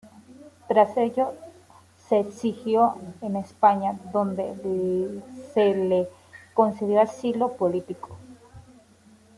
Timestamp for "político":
7.55-8.17